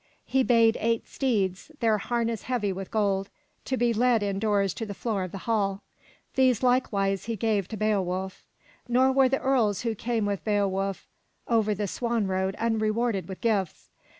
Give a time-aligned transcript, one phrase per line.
[0.25, 3.29] He bade eight steeds, their harness heavy with gold,
[3.65, 5.83] to be led indoors on the floor of the hall.
[6.33, 8.43] These, likewise, he gave to Beowulf.
[8.87, 11.07] Nor were the earls who came with Beowulf
[11.47, 13.91] over the swan road unrewarded with gifts.